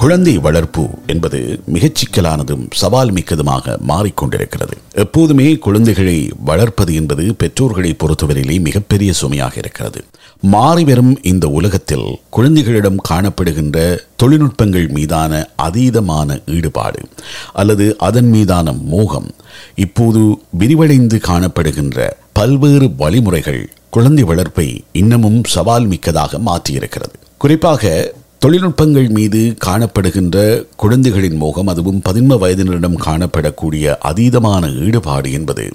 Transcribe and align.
குழந்தை 0.00 0.38
வளர்ப்பு 0.38 0.82
என்பது 1.06 1.38
மிகச் 1.66 1.98
சிக்கலானதும் 2.00 2.64
சவால் 2.70 3.12
மிக்கதுமாக 3.12 3.76
மாறிக்கொண்டிருக்கிறது. 3.88 4.74
எப்போதுமே 4.94 5.46
குழந்தைகளை 5.56 6.30
வளர்ப்பது 6.44 6.94
என்பது 6.94 7.34
பெற்றோர்களை 7.34 7.90
பொறுத்தவரையிலே 7.92 8.60
மிகப்பெரிய 8.60 9.12
சுமையாக 9.12 9.54
இருக்கிறது. 9.56 10.04
மாறிவரும் 10.52 11.12
இந்த 11.22 11.48
உலகத்தில் 11.48 12.18
குழந்தைகளிடம் 12.30 13.00
காணப்படுகின்ற 13.08 13.98
தொழில்நுட்பங்கள் 14.22 14.88
மீதான 14.88 15.48
அதீதமான 15.62 16.38
ஈடுபாடு 16.46 17.02
அல்லது 17.52 17.96
அதன் 17.98 18.30
மீதான 18.30 18.72
மோகம் 18.72 19.28
இப்போது 19.74 20.22
விரிவடைந்து 20.58 21.18
காணப்படுகின்ற 21.30 22.08
பல்வேறு 22.32 22.88
வழிமுறைகள் 22.96 23.62
குழந்தை 23.90 24.24
வளர்ப்பை 24.24 24.68
இன்னமும் 24.92 25.42
சவால் 25.44 25.86
மிக்கதாக 25.86 26.38
மாற்றியிருக்கிறது. 26.38 27.16
குறிப்பாக 27.38 28.12
தொழில்நுட்பங்கள் 28.40 29.08
மீது 29.08 29.54
காணப்படுகின்ற 29.66 30.64
குழந்தைகளின் 30.76 31.36
மோகம் 31.36 31.66
அதுவும் 31.66 32.02
பதின்ம 32.08 32.36
வயதினரிடம் 32.42 32.98
காணப்படக்கூடிய 33.06 33.96
அதீதமான 34.04 34.76
ஈடுபாடு 34.84 35.32
என்பது 35.32 35.70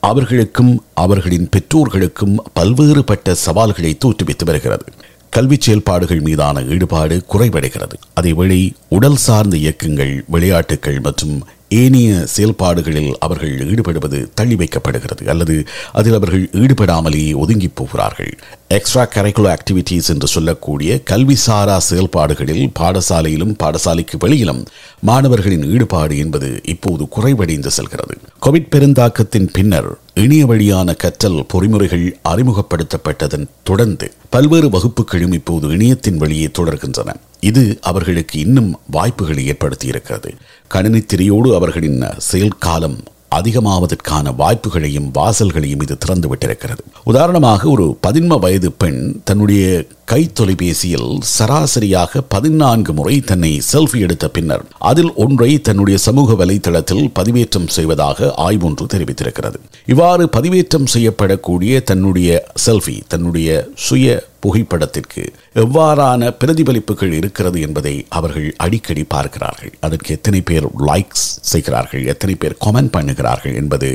அவர்களுக்கும் 0.00 0.82
அவர்களின் 0.94 1.48
பெற்றோர்களுக்கும் 1.48 2.34
பல்வேறுபட்ட 2.60 3.32
சவால்களை 3.32 3.98
தோற்றுவித்து 4.04 4.44
வருகிறது. 4.44 4.84
கல்வி 5.30 5.56
செயல்பாடுகள் 5.60 6.20
மீதான 6.20 6.62
ஈடுபாடு 6.62 7.24
குறைவடைகிறது. 7.32 7.96
அதேவேளை 8.20 8.72
உடல் 8.88 9.16
சார்ந்த 9.16 9.56
இயக்கங்கள் 9.56 10.24
விளையாட்டுகள் 10.26 11.00
மற்றும் 11.00 11.46
ஏனைய 11.80 12.10
செயல்பாடுகளில் 12.34 13.12
அவர்கள் 13.18 13.52
ஈடுபடுவது 13.72 14.18
தள்ளி 14.34 14.56
வைக்கப்படுகிறது 14.56 15.24
அல்லது 15.32 15.56
அதில் 15.92 16.16
அவர்கள் 16.18 16.44
ஈடுபடாமலேயே 16.62 17.32
ஒதுங்கி 17.34 17.68
போகிறார்கள். 17.68 18.32
எக்ஸ்ட்ரா 18.68 19.04
கரிக்குலர் 19.14 19.54
ஆக்டிவிட்டீஸ் 19.54 20.10
என்று 20.14 20.26
சொல்லக்கூடிய 20.26 21.00
கல்விசாரா 21.10 21.76
செயல்பாடுகளில் 21.88 22.64
பாடசாலையிலும் 22.80 23.56
பாடசாலைக்கு 23.62 24.18
வெளியிலும் 24.18 24.62
மாணவர்களின் 25.00 25.66
ஈடுபாடு 25.74 26.16
என்பது 26.18 26.60
இப்போது 26.64 27.06
குறைவடைந்து 27.16 27.72
செல்கிறது. 27.78 28.16
கோவிட் 28.46 28.70
பெருந்தாக்கத்தின் 28.74 29.50
பின்னர் 29.52 29.90
இணைய 30.14 30.46
வழியான 30.46 30.94
கற்றல் 30.94 31.40
பொறிமுறைகள் 31.52 32.06
அறிமுகப்படுத்தப்பட்டதன் 32.28 33.46
தொடர்ந்து 33.64 34.08
பல்வேறு 34.30 34.68
வகுப்புகளும் 34.68 35.32
இப்போது 35.32 35.68
இணையத்தின் 35.68 36.16
வழியே 36.16 36.48
தொடர்கின்றன. 36.58 37.10
இது 37.42 37.78
அவர்களுக்கு 37.80 38.38
இன்னும் 38.38 38.70
வாய்ப்புகளை 38.90 39.46
ஏற்படுத்தி 39.46 39.86
இருக்கிறது 39.86 40.30
கணினி 40.68 41.00
திரையோடு 41.04 41.48
அவர்களின் 41.54 42.02
செயல்காலம் 42.32 42.98
அதிகமாவதற்கான 43.36 44.32
வாய்ப்புகளையும் 44.38 45.06
வாசல்களையும் 45.14 45.82
இது 45.82 45.98
திறந்து 45.98 46.28
விட்டிருக்கிறது 46.28 46.82
உதாரணமாக 47.04 47.68
ஒரு 47.68 47.98
பதின்ம 48.06 48.38
வயது 48.38 48.70
பெண் 48.72 49.20
தன்னுடைய 49.24 49.62
கை 50.04 50.20
தொலைபேசியில் 50.32 51.20
சராசரியாக 51.38 52.22
பதினான்கு 52.28 52.92
முறை 52.92 53.20
தன்னை 53.20 53.52
செல்ஃபி 53.72 54.00
எடுத்த 54.00 54.28
பின்னர் 54.28 54.64
அதில் 54.78 55.12
ஒன்றை 55.14 55.60
தன்னுடைய 55.60 55.98
சமூக 55.98 56.44
வலைதளத்தில் 56.44 57.06
பதிவேற்றம் 57.14 57.68
செய்வதாக 57.68 58.34
ஆய்வொன்று 58.36 58.86
தெரிவித்திருக்கிறது. 58.86 59.58
இவ்வாறு 59.86 60.26
பதிவேற்றம் 60.26 60.90
செய்யப்படக்கூடிய 60.94 61.82
தன்னுடைய 61.82 62.44
செல்ஃபி 62.66 62.98
தன்னுடைய 63.08 63.68
சுய 63.74 64.30
புகைப்படத்திற்கு 64.42 65.22
எவ்வாறான 65.54 66.30
பிரதிபலிப்புகள் 66.40 67.12
இருக்கிறது 67.12 67.60
என்பதை 67.60 68.06
அவர்கள் 68.08 68.54
அடிக்கடி 68.56 69.04
பார்க்கிறார்கள். 69.04 69.72
அதற்கு 69.80 70.14
எத்தனை 70.14 70.40
பேர் 70.40 70.66
லைக்ஸ் 70.86 71.26
செய்கிறார்கள் 71.52 72.04
எத்தனை 72.06 72.34
பேர் 72.34 72.56
கமெண்ட் 72.64 72.94
பண்ணுகிறார்கள் 72.96 73.54
என்பது 73.54 73.90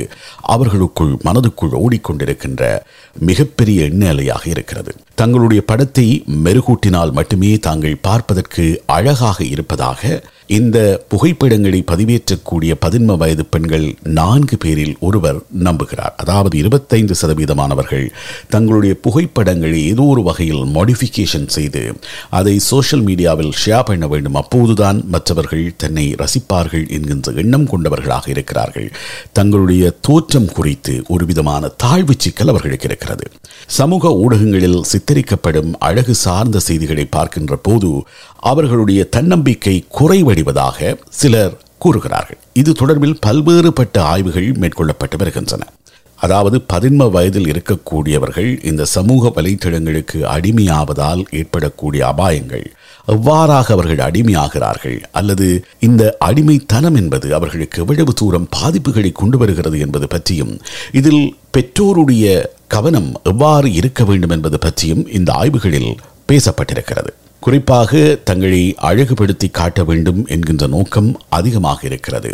அவர்களுக்குள் 0.54 1.12
மனதுக்குள் 1.24 1.78
ஓடிக்கொண்டிருக்கின்ற 1.84 2.64
மிகப்பெரிய 3.18 3.84
எண்ணலையாக 3.84 4.46
இருக்கிறது. 4.46 4.94
தங்களுடைய 5.20 5.60
படத்தை 5.70 6.08
மெருகூட்டினால் 6.44 7.12
மட்டுமே 7.12 7.52
தாங்கள் 7.58 8.02
பார்ப்பதற்கு 8.08 8.64
அழகாக 8.96 9.38
இருப்பதாக 9.44 10.20
இந்த 10.56 10.78
புகைப்படங்களை 11.08 11.78
பதிவேற்றக்கூடிய 11.90 12.72
பதின்ம 12.84 13.16
வயது 13.16 13.44
பெண்கள் 13.44 13.84
நான்கு 14.18 14.56
பேரில் 14.56 14.94
ஒருவர் 15.00 15.38
நம்புகிறார். 15.64 16.14
அதாவது 16.16 16.54
இருபத்தைந்து 16.58 17.14
சதவீதமானவர்கள் 17.22 18.06
தங்களுடைய 18.48 18.94
புகைப்படங்களை 19.06 19.80
ஏதோ 19.86 20.02
ஒரு 20.02 20.22
வகையில் 20.22 20.62
மாடிஃபிகேஷன் 20.76 21.48
செய்து 21.56 21.82
அதை 22.30 22.54
சோஷியல் 22.68 23.04
மீடியாவில் 23.04 23.52
ஷேர் 23.64 23.86
பண்ண 23.90 24.06
வேண்டும். 24.06 24.34
அப்போதுதான் 24.34 25.00
மற்றவர்கள் 25.06 25.66
தன்னை 25.76 26.06
ரசிப்பார்கள் 26.22 26.86
என்கின்ற 26.98 27.34
எண்ணம் 27.44 27.68
கொண்டவர்களாக 27.72 28.26
இருக்கிறார்கள். 28.34 28.88
தங்களுடைய 29.32 29.92
தோற்றம் 30.00 30.50
குறித்து 30.52 30.96
ஒரு 31.08 31.26
விதமான 31.26 31.72
தாழ்வு 31.84 32.16
சிக்கல் 32.18 32.52
அவர்களுக்கு 32.54 32.88
இருக்கிறது. 32.88 33.26
சமூக 33.80 34.14
ஊடகங்களில் 34.24 34.80
சித்தரிக்கப்படும் 35.08 35.70
அழகு 35.78 36.14
சார்ந்த 36.22 36.58
செய்திகளை 36.58 37.04
பார்க்கின்ற 37.14 37.54
போது 37.66 37.90
அவர்களுடைய 38.50 39.00
தன்னம்பிக்கை 39.04 39.74
குறைவடைவதாக 39.98 40.96
சிலர் 41.20 41.54
கூறுகிறார்கள். 41.78 42.38
இது 42.60 42.70
தொடர்பில் 42.72 43.16
பல்வேறுபட்ட 43.26 43.96
ஆய்வுகள் 44.12 44.48
மேற்கொள்ளப்பட்டு 44.62 45.16
வருகின்றன. 45.16 45.62
அதாவது 46.18 46.56
பதின்ம 46.72 47.08
வயதில் 47.10 47.48
இருக்கக்கூடியவர்கள் 47.52 48.50
இந்த 48.70 48.84
சமூக 48.96 49.32
வலைத்தளங்களுக்கு 49.36 50.20
அடிமையாவதால் 50.34 51.22
ஏற்படக்கூடிய 51.40 52.02
அபாயங்கள் 52.12 52.66
எவ்வாறாக 53.12 53.72
அவர்கள் 53.74 54.10
அடிமையாகிறார்கள்? 54.10 54.98
அல்லது 55.12 55.46
இந்த 55.78 56.16
அடிமைத்தனம் 56.18 56.94
என்பது 56.94 57.34
அவர்களுக்கு 57.34 57.80
எவ்வளவு 57.80 58.12
தூரம் 58.12 58.48
பாதிப்புகளை 58.56 59.12
கொண்டு 59.12 59.38
வருகிறது 59.38 59.78
என்பது 59.78 60.08
பற்றியும் 60.08 60.54
இதில் 60.92 61.36
பெற்றோருடைய 61.56 62.26
கவனம் 62.68 63.10
எவ்வாறு 63.24 63.72
இருக்க 63.72 64.04
வேண்டும் 64.04 64.30
என்பது 64.30 64.58
பற்றியும் 64.58 65.04
இந்த 65.12 65.32
ஆய்வுகளில் 65.32 65.96
பேசப்பட்டிருக்கிறது. 66.28 67.12
குறிப்பாக 67.40 68.00
தங்களை 68.28 68.60
அழகுபடுத்தி 68.88 69.48
காட்ட 69.50 69.84
வேண்டும் 69.84 70.20
என்கின்ற 70.26 70.66
நோக்கம் 70.66 71.10
அதிகமாக 71.28 71.86
இருக்கிறது. 71.88 72.30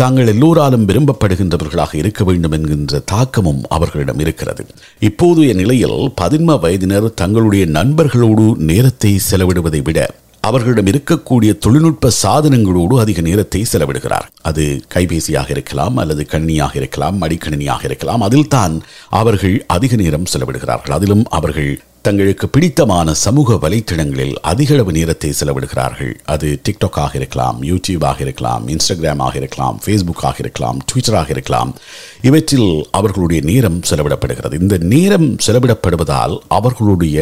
தாங்கள் 0.00 0.26
எல்லோராலும் 0.26 0.86
விரும்பப்படுகின்றவர்களாக 0.88 1.94
இருக்க 1.94 2.24
வேண்டும் 2.24 2.52
என்கின்ற 2.52 2.98
தாக்கமும் 3.12 3.62
அவர்களிடம் 3.68 4.18
இருக்கிறது. 4.18 4.64
இப்போதைய 5.08 5.54
நிலையில் 5.54 5.98
பதின்ம 6.20 6.58
வயதினர் 6.60 7.14
தங்களுடைய 7.14 7.66
நண்பர்களோடு 7.66 8.44
நேரத்தை 8.70 9.12
செலவிடுவதை 9.30 9.82
விட 9.82 9.98
அவர்களிடம் 10.40 10.86
இருக்கக்கூடிய 10.86 11.50
தொழில்நுட்ப 11.58 12.10
சாதனங்களோடு 12.22 12.94
அதிக 12.98 13.20
நேரத்தை 13.20 13.60
செலவிடுகிறார். 13.72 14.26
அது 14.42 14.64
கைபேசியாக 14.94 15.50
இருக்கலாம் 15.50 15.96
அல்லது 15.96 16.26
கணினியாக 16.32 16.74
இருக்கலாம் 16.76 17.18
மடிக்கணினியாக 17.22 17.84
இருக்கலாம் 17.84 18.20
அதில் 18.20 18.48
தான் 18.48 18.76
அவர்கள் 19.20 19.64
அதிக 19.66 19.96
நேரம் 19.96 20.30
செலவிடுகிறார்கள். 20.32 20.96
அதிலும் 20.98 21.24
அவர்கள் 21.30 21.72
தங்களுக்கு 22.06 22.46
பிடித்தமான 22.54 23.08
சமூக 23.14 23.54
வலைத்தளங்களில் 23.62 24.34
அதிகளவு 24.50 24.92
நேரத்தை 24.96 25.28
செலவிடுகிறார்கள். 25.38 26.10
அது 26.32 26.48
டிக்டாக்காக 26.66 27.12
இருக்கலாம் 27.20 27.58
யூடியூபாக 27.68 28.18
இருக்கலாம் 28.24 28.64
இன்ஸ்டாகிராமாக 28.74 29.34
இருக்கலாம் 29.40 29.76
ஃபேஸ்புக்காக 29.84 30.36
இருக்கலாம் 30.44 30.78
ட்விட்டராக 30.88 31.30
இருக்கலாம். 31.34 31.70
இவற்றில் 32.28 32.68
அவர்களுடைய 32.98 33.42
நேரம் 33.50 33.78
செலவிடப்படுகிறது. 33.90 34.58
இந்த 34.64 34.78
நேரம் 34.94 35.28
செலவிடப்படுவதால் 35.46 36.34
அவர்களுடைய 36.58 37.16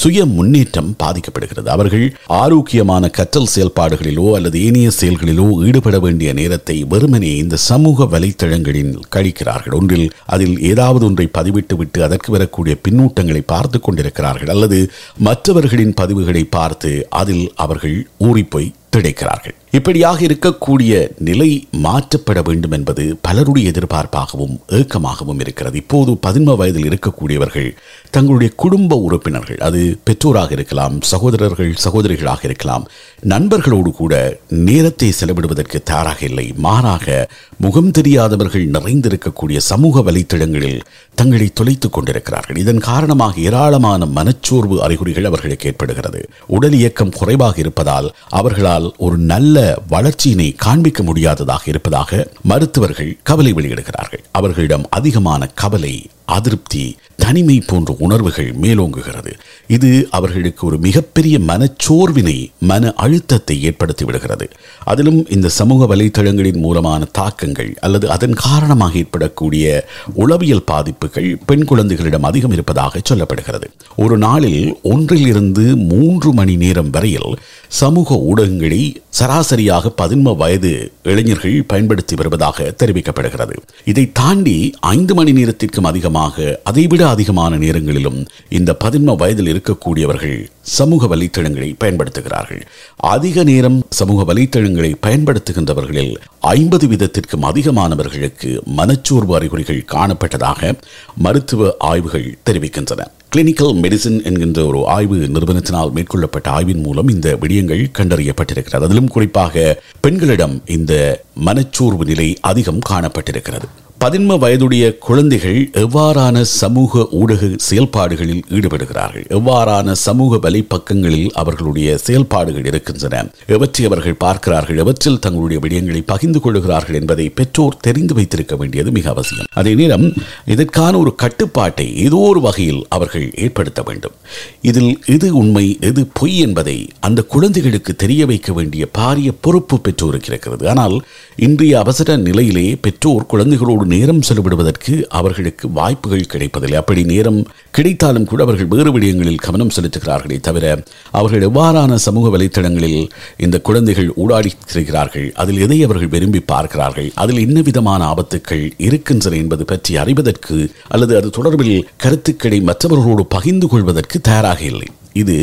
சுய 0.00 0.26
முன்னேற்றம் 0.34 0.90
பாதிக்கப்படுகிறது. 1.04 1.68
அவர்கள் 1.76 2.06
ஆரோக்கியமான 2.42 3.10
கற்றல் 3.20 3.50
செயல்பாடுகளிலோ 3.54 4.26
அல்லது 4.38 4.60
ஏனைய 4.66 4.90
செயல்களிலோ 5.00 5.48
ஈடுபட 5.70 5.98
வேண்டிய 5.98 6.32
நேரத்தை 6.32 6.78
வெறுமனே 6.94 7.32
இந்த 7.36 7.62
சமூக 7.70 8.10
வலைத்தளங்களில் 8.16 8.94
கழிக்கிறார்கள். 9.16 9.78
ஒன்றில் 9.80 10.06
அதில் 10.36 10.56
ஏதாவது 10.72 11.04
ஒன்றை 11.04 11.28
பதிவிட்டு 11.40 11.74
விட்டு 11.82 11.98
அதற்கு 12.10 12.30
வரக்கூடிய 12.36 12.76
பின்னூட்டங்களை 12.84 13.44
பார்த்து 13.54 13.84
கொண்டிருக்கிறார்கள் 14.28 14.54
அல்லது 14.54 14.78
மற்றவர்களின் 15.20 15.96
பதிவுகளை 15.96 16.42
பார்த்து 16.50 16.90
அதில் 17.16 17.46
அவர்கள் 17.56 17.96
ஊறிப்போய் 18.20 18.70
திடைக்கிறார்கள் 18.92 19.54
இப்படியாக 19.70 20.26
இருக்கக்கூடிய 20.26 21.10
நிலை 21.18 21.68
மாற்றப்பட 21.82 22.42
வேண்டும் 22.42 22.70
என்பது 22.70 23.18
பலருடைய 23.22 23.70
எதிர்பார்ப்பாகவும் 23.70 24.54
ஏக்கமாகவும் 24.68 25.40
இருக்கிறது. 25.40 25.76
இப்போது 25.76 26.12
பதின்ம 26.26 26.56
வயதில் 26.56 26.88
இருக்கக்கூடியவர்கள் 26.88 27.76
தங்களுடைய 28.10 28.52
குடும்ப 28.56 28.96
உறுப்பினர்கள் 28.96 29.56
அது 29.56 29.98
பெற்றோராக 30.04 30.52
இருக்கலாம் 30.52 31.00
சகோதரர்கள் 31.00 31.76
சகோதரிகளாக 31.84 32.38
இருக்கலாம் 32.42 32.86
நண்பர்களோடு 33.20 33.90
கூட 33.90 34.38
நேரத்தை 34.48 35.12
செலவிடுவதற்கு 35.20 35.82
தயாராக 35.82 36.24
இல்லை. 36.24 36.52
மாறாக 36.56 37.28
முகம் 37.56 37.90
தெரியாதவர்கள் 37.90 38.66
நிறைந்திருக்கக்கூடிய 38.66 39.56
சமூக 39.56 40.00
வலைத்தளங்களில் 40.00 40.80
தங்களை 41.14 41.50
தொலைத்துக் 41.52 41.92
கொண்டிருக்கிறார்கள். 41.92 42.56
இதன் 42.56 42.78
காரணமாக 42.78 43.40
ஏராளமான 43.40 44.06
மனச்சோர்வு 44.06 44.82
அறிகுறிகள் 44.82 45.24
அவர்களுக்கு 45.24 45.68
ஏற்படுகிறது. 45.68 46.28
உடல் 46.46 46.72
இயக்கம் 46.72 47.10
குறைவாக 47.10 47.58
இருப்பதால் 47.58 48.14
அவர்களால் 48.28 48.75
ஒரு 48.96 49.16
நல்ல 49.16 49.82
வளர்ச்சியினை 49.90 50.54
காண்பிக்க 50.56 51.02
முடியாததாக 51.02 51.62
இருப்பதாக 51.66 52.28
மருத்துவர்கள் 52.42 53.16
கவலை 53.22 53.52
வெளியிடுகிறார்கள். 53.52 54.24
அவர்களிடம் 54.30 54.86
அதிகமான 54.90 55.46
கவலை 55.46 56.06
அதிருப்தி 56.24 56.96
தனிமை 57.16 57.60
போன்ற 57.66 57.96
உணர்வுகள் 57.98 58.54
மேலோங்குகிறது. 58.62 59.32
இது 59.66 60.08
அவர்களுக்கு 60.10 60.66
ஒரு 60.66 60.78
மிகப்பெரிய 60.78 61.38
மனச்சோர்வினை 61.38 62.50
மன 62.60 62.92
அழுத்தத்தை 62.96 63.62
ஏற்படுத்தி 63.62 64.04
விடுகிறது. 64.04 64.48
அதிலும் 64.84 65.28
இந்த 65.28 65.48
சமூக 65.48 65.96
வலைத்தளங்களின் 65.96 66.56
மூலமான 66.56 67.04
தாக்கங்கள் 67.04 67.74
அல்லது 67.80 68.10
அதன் 68.10 68.32
காரணமாக 68.32 68.98
ஏற்படக்கூடிய 68.98 69.86
உளவியல் 70.14 70.64
பாதிப்புகள் 70.64 71.38
பெண் 71.46 71.64
குழந்தைகளிடம் 71.64 72.22
அதிகம் 72.22 72.50
இருப்பதாக 72.50 73.00
சொல்லப்படுகிறது. 73.08 73.64
ஒரு 73.96 74.18
நாளில் 74.18 74.76
ஒன்றில் 74.82 75.26
இருந்து 75.26 75.76
மூன்று 75.76 76.32
மணி 76.32 76.56
நேரம் 76.56 76.90
வரையில் 76.90 77.38
சமூக 77.68 78.14
ஊடகங்கள் 78.14 78.65
சராசரியாக 79.10 79.92
பதின்ம 80.02 80.36
வயது 80.36 80.92
இளைஞர்கள் 81.02 81.64
பயன்படுத்தி 81.66 82.14
வருவதாக 82.16 82.74
தெரிவிக்கப்படுகிறது. 82.84 83.56
இதை 83.84 84.12
தாண்டி 84.12 84.74
ஐந்து 84.80 85.14
மணி 85.14 85.32
நேரத்திற்கும் 85.32 85.84
அதிகமாக 85.84 86.60
அதைவிட 86.64 87.08
அதிகமான 87.08 87.56
நேரங்களிலும் 87.56 88.26
இந்த 88.48 88.76
பதின்ம 88.84 89.16
வயதில் 89.16 89.50
இருக்கக்கூடியவர்கள் 89.52 90.46
சமூக 90.66 91.16
வலைத்தளங்களை 91.16 91.74
பயன்படுத்துகிறார்கள். 91.84 92.60
அதிக 92.96 93.44
நேரம் 93.44 93.82
சமூக 93.90 94.34
வலைத்தளங்களை 94.34 94.94
பயன்படுத்துகின்றவர்களில் 95.06 96.16
ஐம்பது 96.40 96.86
வீதத்திற்கும் 96.86 97.42
அதிகமானவர்களுக்கு 97.42 98.64
மனச்சோர்வு 98.64 99.34
அறிகுறிகள் 99.34 99.84
காணப்பட்டதாக 99.92 100.72
மருத்துவ 101.16 101.74
ஆய்வுகள் 101.78 102.38
தெரிவிக்கின்றன. 102.50 103.06
கிளினிக்கல் 103.36 103.78
மெடிசின் 103.80 104.24
என்கின்ற 104.24 104.66
ஒரு 104.66 104.86
ஆய்வு 104.86 105.16
நிறுவனத்தினால் 105.16 105.92
மேற்கொள்ளப்பட்ட 105.92 106.48
ஆய்வின் 106.48 106.80
மூலம் 106.80 107.08
இந்த 107.08 107.36
விடயங்கள் 107.40 107.86
கண்டறியப்பட்டிருக்கிறது. 107.98 108.84
அதிலும் 108.84 109.08
குறிப்பாக 109.08 109.82
பெண்களிடம் 110.00 110.62
இந்த 110.66 111.22
மனச்சோர்வு 111.34 112.04
நிலை 112.04 112.36
அதிகம் 112.40 112.78
காணப்பட்டிருக்கிறது. 112.88 113.68
பதின்ம 114.00 114.38
வயதுடைய 114.38 114.98
குழந்தைகள் 114.98 115.70
எவ்வாறான 115.72 116.40
சமூக 116.40 117.08
ஊடக 117.10 117.48
செயல்பாடுகளில் 117.56 118.42
ஈடுபடுகிறார்கள்? 118.48 119.24
எவ்வாறான 119.28 119.92
சமூக 119.92 120.50
வலைப்பக்கங்களில் 120.50 121.30
அவர்களுடைய 121.30 121.98
செயல்பாடுகள் 121.98 122.64
இருக்கின்றன? 122.64 123.30
எவற்றை 123.46 123.86
அவர்கள் 123.86 124.14
பார்க்கிறார்கள்? 124.14 124.76
எவற்றில் 124.76 125.18
தங்களுடைய 125.18 125.62
விடயங்களை 125.62 126.02
பகிர்ந்து 126.06 126.40
கொள்கிறார்கள் 126.40 126.94
என்பதை 126.94 127.28
பெற்றோர் 127.28 127.76
தெரிந்து 127.80 128.14
வைத்திருக்க 128.14 128.56
வேண்டியது 128.56 128.90
மிக 128.90 129.10
அவசியம். 129.10 129.46
அதே 129.52 129.74
நேரம் 129.74 130.12
இதற்கான 130.44 130.98
ஒரு 130.98 131.14
கட்டுப்பாட்டை 131.14 131.96
ஏதோ 131.96 132.16
ஒரு 132.16 132.40
வகையில் 132.40 132.86
அவர்கள் 132.88 133.34
ஏற்படுத்த 133.34 133.82
வேண்டும். 133.82 134.12
இதில் 134.60 135.02
எது 135.06 135.36
உண்மை 135.36 135.76
எது 135.80 136.06
பொய் 136.12 136.38
என்பதை 136.38 136.88
அந்த 137.00 137.22
குழந்தைகளுக்கு 137.22 137.94
தெரிய 137.96 138.26
வைக்க 138.26 138.52
வேண்டிய 138.52 138.86
பாரிய 138.98 139.32
பொறுப்பு 139.40 139.80
பெற்றோருக்கு 139.80 140.26
இருக்கிறது. 140.26 140.68
ஆனால் 140.68 141.04
இன்றைய 141.44 141.78
அவசர 141.78 142.16
நிலையிலே 142.16 142.78
பெற்றோர் 142.84 143.26
குழந்தைகளோடு 143.32 143.84
நேரம் 143.84 144.22
செலவிடுவதற்கு 144.28 144.92
அவர்களுக்கு 145.18 145.70
வாய்ப்புகள் 145.70 146.30
கிடைப்பதில்லை. 146.32 146.78
அப்படி 146.78 147.04
நேரம் 147.04 147.40
கிடைத்தாலும் 147.70 148.24
கூட 148.24 148.42
அவர்கள் 148.42 148.66
வேறு 148.66 148.92
விடயங்களில் 148.92 149.42
கவனம் 149.46 149.70
செலுத்துகிறார்களே 149.76 150.40
தவிர 150.40 150.82
அவர்கள் 151.10 151.46
எவ்வாறான 151.48 151.94
சமூக 152.06 152.38
வலைத்தளங்களில் 152.38 153.08
இந்த 153.36 153.60
குழந்தைகள் 153.60 154.10
ஊடாடி 154.16 154.52
திரிகிறார்கள் 154.72 155.28
அதில் 155.32 155.60
எதை 155.60 155.82
அவர்கள் 155.82 156.08
விரும்பி 156.08 156.40
பார்க்கிறார்கள் 156.40 157.12
அதில் 157.14 157.44
என்ன 157.46 157.60
விதமான 157.60 158.14
ஆபத்துக்கள் 158.14 158.72
இருக்கின்றன 158.78 159.36
என்பது 159.36 159.64
பற்றி 159.64 159.96
அறிவதற்கு 159.96 160.70
அல்லது 160.88 161.16
அது 161.16 161.30
தொடர்பில் 161.38 161.86
கருத்துக்களை 161.96 162.60
மற்றவர்களோடு 162.60 163.26
பகிர்ந்து 163.26 163.68
கொள்வதற்கு 163.68 164.20
தயாராக 164.20 164.62
இல்லை. 164.62 164.88
இது 165.22 165.36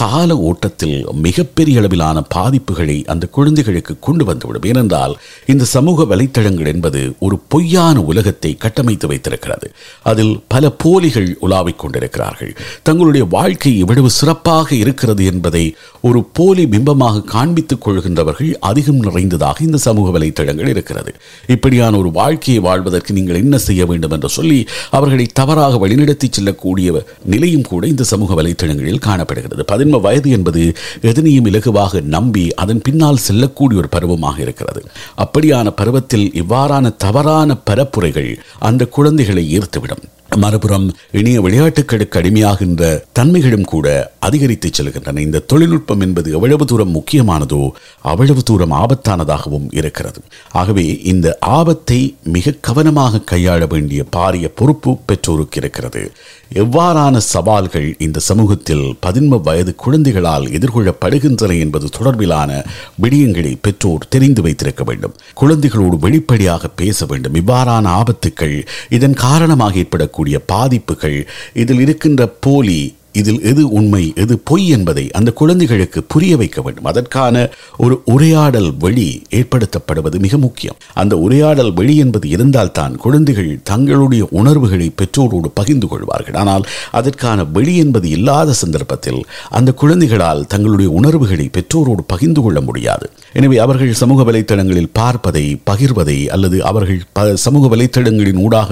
கால 0.00 0.36
ஓட்டத்தில் 0.48 0.96
மிகப்பெரிய 1.26 1.80
அளவிலான 1.80 2.18
பாதிப்புகளை 2.34 2.96
அந்த 3.12 3.24
குழந்தைகளுக்கு 3.36 3.94
கொண்டு 4.06 4.24
வந்துவிடும். 4.28 4.66
ஏனென்றால் 4.70 5.14
இந்த 5.52 5.64
சமூக 5.74 6.06
வலைத்தளங்கள் 6.10 6.70
என்பது 6.74 7.00
ஒரு 7.26 7.38
பொய்யான 7.54 7.96
உலகத்தை 8.10 8.52
கட்டமைத்து 8.64 9.06
வைத்திருக்கிறது. 9.12 9.68
அதில் 10.12 10.34
பல 10.54 10.70
போலிகள் 10.84 11.28
உலாவிக் 11.40 11.80
கொண்டிருக்கிறார்கள். 11.82 12.52
தங்களுடைய 12.82 13.24
வாழ்க்கை 13.36 13.72
இவ்வளவு 13.82 14.10
சிறப்பாக 14.18 14.68
இருக்கிறது 14.82 15.24
என்பதை 15.32 15.64
ஒரு 16.08 16.20
போலி 16.38 16.64
பிம்பமாக 16.72 17.24
காண்பித்துக் 17.34 17.84
கொள்கின்றவர்கள் 17.84 18.52
அதிகம் 18.70 19.00
நிறைந்ததாக 19.06 19.64
இந்த 19.68 19.78
சமூக 19.86 20.18
வலைத்தளங்கள் 20.18 20.72
இருக்கிறது. 20.74 21.10
இப்படியான 21.46 21.98
ஒரு 22.02 22.10
வாழ்க்கையை 22.20 22.60
வாழ்வதற்கு 22.68 23.16
நீங்கள் 23.18 23.40
என்ன 23.42 23.58
செய்ய 23.68 23.82
வேண்டும் 23.86 24.10
என்று 24.10 24.30
சொல்லி 24.38 24.58
அவர்களை 24.98 25.26
தவறாக 25.40 25.80
வழிநடத்தி 25.82 26.28
செல்லக்கூடிய 26.30 26.88
நிலையும் 27.32 27.68
கூட 27.70 27.82
இந்த 27.92 28.04
சமூக 28.12 28.30
வலைத்தளங்களில் 28.40 29.02
காணப்படுகிறது. 29.12 29.64
பதின்ம 29.72 30.00
வயது 30.00 30.30
என்பது 30.30 30.62
எதனையும் 31.02 31.48
இலகுவாக 31.52 32.02
நம்பி 32.16 32.44
அதன் 32.62 32.82
பின்னால் 32.82 33.24
செல்லக்கூடிய 33.26 33.80
ஒரு 33.80 33.88
பருவமாக 33.88 34.40
இருக்கிறது. 34.40 34.82
அப்படியான 35.22 35.70
பருவத்தில் 35.80 36.26
இவ்வாறான 36.34 36.96
தவறான 37.06 37.56
பரப்புரைகள் 37.70 38.30
அந்த 38.68 38.82
குழந்தைகளை 38.98 39.44
ஈர்த்துவிடும். 39.58 40.04
மறுபுறம் 40.36 40.94
இனிய 41.10 41.40
விளையாட்டுகளுக்கு 41.40 42.20
அடிமையாகின்ற 42.20 43.02
தன்மைகளும் 43.12 43.64
கூட 43.64 44.14
அதிகரித்து 44.18 44.70
செல்கின்றன. 44.70 45.18
இந்த 45.18 45.38
தொழில்நுட்பம் 45.38 46.00
என்பது 46.00 46.32
எவ்வளவு 46.32 46.64
தூரம் 46.64 46.94
முக்கியமானதோ 46.94 47.70
அவ்வளவு 48.00 48.42
தூரம் 48.42 48.72
ஆபத்தானதாகவும் 48.72 49.66
இருக்கிறது. 49.70 50.20
ஆகவே 50.50 51.00
இந்த 51.02 51.36
ஆபத்தை 51.40 52.16
மிக 52.22 52.56
கவனமாக 52.60 53.18
கையாள 53.18 53.66
வேண்டிய 53.68 54.04
பாரிய 54.16 54.48
பொறுப்பு 54.54 54.96
பெற்றோருக்கு 54.96 55.60
இருக்கிறது. 55.60 56.12
எவ்வாறான 56.54 57.16
சவால்கள் 57.16 57.96
இந்த 57.98 58.20
சமூகத்தில் 58.20 58.96
பதின்ம 59.06 59.40
வயது 59.42 59.74
குழந்தைகளால் 59.74 60.46
எதிர்கொள்ளப்படுகின்றன 60.46 61.58
என்பது 61.58 61.88
தொடர்பிலான 61.98 62.64
விடயங்களை 63.02 63.56
பெற்றோர் 63.60 64.08
தெரிந்து 64.08 64.42
வைத்திருக்க 64.42 64.84
வேண்டும். 64.84 65.14
குழந்தைகளோடு 65.40 65.98
வெளிப்படையாக 65.98 66.68
பேச 66.68 67.06
வேண்டும். 67.06 67.34
இவ்வாறான 67.34 67.86
ஆபத்துக்கள் 68.00 68.66
இதன் 68.88 69.14
காரணமாக 69.14 69.74
ஏற்படக்கூடிய 69.74 70.20
பாதிப்புகள் 70.46 71.26
இதில் 71.52 71.80
இருக்கின்ற 71.80 72.26
போலி 72.26 72.94
இதில் 73.20 73.40
எது 73.50 73.62
உண்மை 73.78 74.02
எது 74.22 74.34
பொய் 74.50 74.66
என்பதை 74.76 75.04
அந்த 75.18 75.30
குழந்தைகளுக்கு 75.40 76.00
புரிய 76.12 76.36
வைக்க 76.40 76.58
வேண்டும். 76.66 76.88
அதற்கான 76.92 77.44
ஒரு 77.84 77.94
உரையாடல் 78.14 78.70
வழி 78.84 79.08
ஏற்படுத்தப்படுவது 79.38 80.18
மிக 80.26 80.38
முக்கியம். 80.46 80.78
அந்த 81.02 81.14
உரையாடல் 81.26 81.72
வழி 81.78 81.96
என்பது 82.04 82.26
இருந்தால்தான் 82.36 82.94
குழந்தைகள் 83.04 83.50
தங்களுடைய 83.70 84.24
உணர்வுகளை 84.40 84.88
பெற்றோரோடு 85.00 85.50
பகிர்ந்து 85.60 85.88
கொள்வார்கள். 85.92 86.38
ஆனால் 86.42 86.66
அதற்கான 87.00 87.44
வெளி 87.56 87.74
என்பது 87.84 88.08
இல்லாத 88.16 88.56
சந்தர்ப்பத்தில் 88.62 89.20
அந்த 89.58 89.70
குழந்தைகளால் 89.82 90.46
தங்களுடைய 90.54 90.90
உணர்வுகளை 91.00 91.46
பெற்றோரோடு 91.58 92.04
பகிர்ந்து 92.12 92.40
கொள்ள 92.44 92.60
முடியாது. 92.68 93.06
எனவே 93.38 93.58
அவர்கள் 93.66 94.00
சமூக 94.02 94.20
வலைத்தளங்களில் 94.30 94.92
பார்ப்பதை 95.00 95.44
பகிர்வதை 95.70 96.18
அல்லது 96.34 96.58
அவர்கள் 96.70 97.00
சமூக 97.46 97.66
வலைத்தளங்களின் 97.74 98.40
ஊடாக 98.46 98.70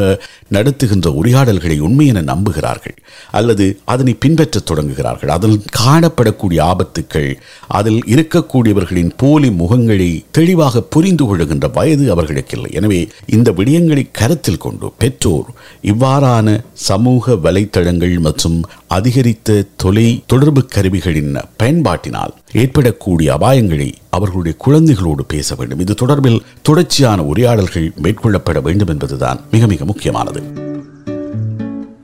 நடத்துகின்ற 0.57 1.09
உரையாடல்களை 1.21 1.79
உண்மை 1.87 2.07
என 2.13 2.25
நம்புகிறார்கள். 2.33 2.97
அல்லது 3.39 3.67
அதனை 3.93 4.15
பின்பற்றத் 4.31 4.67
தொடங்குகிறார்கள். 4.71 5.31
அதில் 5.37 5.63
காணப்படக்கூடிய 5.79 6.61
ஆபத்துக்கள் 6.73 7.31
அதில் 7.79 8.01
இருக்கக்கூடியவர்களின் 8.15 9.11
போலி 9.17 9.49
முகங்களை 9.49 10.25
தெளிவாக 10.31 10.83
புரிந்து 10.95 11.25
கொள்ளுகின்ற 11.25 11.69
வயது 11.73 12.11
அவர்களுக்கு 12.11 12.55
இல்லை. 12.57 12.71
எனவே 12.73 13.09
இந்த 13.27 13.51
விடயங்களை 13.51 14.05
கருத்தில் 14.13 14.63
கொண்டு 14.65 14.93
பெற்றோர் 14.99 15.49
இவ்வாறான 15.93 16.65
சமூக 16.73 17.33
வலைத்தளங்கள் 17.33 18.19
மற்றும் 18.21 18.59
அதிகரித்த 18.87 19.65
தொலை 19.77 20.23
தொடர்பு 20.27 20.65
கருவிகளின் 20.67 21.37
பயன்பாட்டினால் 21.57 22.35
ஏற்படக்கூடிய 22.53 23.35
அபாயங்களை 23.39 23.93
அவர்களுடைய 24.11 24.59
குழந்தைகளோடு 24.67 25.25
பேச 25.27 25.55
வேண்டும். 25.55 25.79
இது 25.79 25.95
தொடர்பில் 26.07 26.41
தொடர்ச்சியான 26.63 27.23
உரையாடல்கள் 27.23 27.93
மேற்கொள்ளப்பட 28.03 28.61
வேண்டும் 28.63 28.89
என்பதுதான் 28.89 29.41
மிக 29.51 29.67
மிக 29.67 29.85
முக்கியமானது. 29.85 30.69